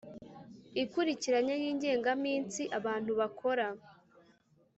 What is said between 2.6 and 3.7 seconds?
abantu bakora